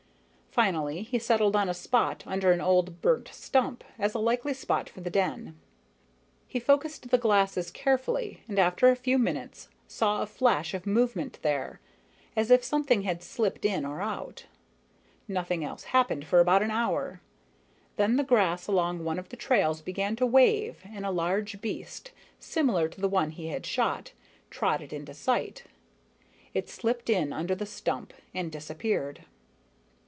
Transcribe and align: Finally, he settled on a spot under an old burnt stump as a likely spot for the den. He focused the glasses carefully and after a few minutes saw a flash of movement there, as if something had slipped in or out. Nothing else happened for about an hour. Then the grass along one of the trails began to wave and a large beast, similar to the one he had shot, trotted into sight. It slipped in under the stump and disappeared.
Finally, 0.51 1.03
he 1.03 1.17
settled 1.17 1.55
on 1.55 1.69
a 1.69 1.73
spot 1.73 2.25
under 2.27 2.51
an 2.51 2.59
old 2.59 3.01
burnt 3.01 3.29
stump 3.29 3.85
as 3.97 4.13
a 4.13 4.19
likely 4.19 4.53
spot 4.53 4.89
for 4.89 4.99
the 4.99 5.09
den. 5.09 5.57
He 6.45 6.59
focused 6.59 7.09
the 7.09 7.17
glasses 7.17 7.71
carefully 7.71 8.43
and 8.49 8.59
after 8.59 8.89
a 8.89 8.97
few 8.97 9.17
minutes 9.17 9.69
saw 9.87 10.21
a 10.21 10.25
flash 10.25 10.73
of 10.73 10.85
movement 10.85 11.39
there, 11.41 11.79
as 12.35 12.51
if 12.51 12.65
something 12.65 13.03
had 13.03 13.23
slipped 13.23 13.63
in 13.63 13.85
or 13.85 14.01
out. 14.01 14.47
Nothing 15.25 15.63
else 15.63 15.85
happened 15.85 16.25
for 16.25 16.41
about 16.41 16.61
an 16.61 16.69
hour. 16.69 17.21
Then 17.95 18.17
the 18.17 18.21
grass 18.25 18.67
along 18.67 19.05
one 19.05 19.17
of 19.17 19.29
the 19.29 19.37
trails 19.37 19.79
began 19.79 20.17
to 20.17 20.25
wave 20.25 20.79
and 20.83 21.05
a 21.05 21.11
large 21.11 21.61
beast, 21.61 22.11
similar 22.41 22.89
to 22.89 22.99
the 22.99 23.07
one 23.07 23.31
he 23.31 23.47
had 23.47 23.65
shot, 23.65 24.11
trotted 24.49 24.91
into 24.91 25.13
sight. 25.13 25.63
It 26.53 26.67
slipped 26.67 27.09
in 27.09 27.31
under 27.31 27.55
the 27.55 27.65
stump 27.65 28.11
and 28.33 28.51
disappeared. 28.51 29.23